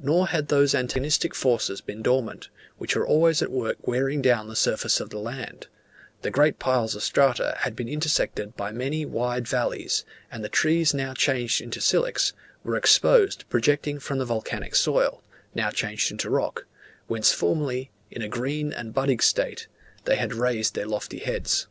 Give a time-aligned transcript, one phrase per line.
[0.00, 4.56] Nor had those antagonistic forces been dormant, which are always at work wearing down the
[4.56, 5.68] surface of the land;
[6.22, 10.92] the great piles of strata had been intersected by many wide valleys, and the trees
[10.92, 12.32] now changed into silex,
[12.64, 15.22] were exposed projecting from the volcanic soil,
[15.54, 16.66] now changed into rock,
[17.06, 19.68] whence formerly, in a green and budding state,
[20.06, 21.68] they had raised their lofty heads.